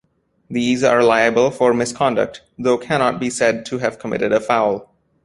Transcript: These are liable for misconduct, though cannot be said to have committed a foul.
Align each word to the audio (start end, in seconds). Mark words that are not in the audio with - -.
These 0.49 0.83
are 0.83 1.03
liable 1.03 1.51
for 1.51 1.75
misconduct, 1.75 2.41
though 2.57 2.79
cannot 2.79 3.19
be 3.19 3.29
said 3.29 3.67
to 3.67 3.77
have 3.77 3.99
committed 3.99 4.31
a 4.33 4.39
foul. 4.39 4.89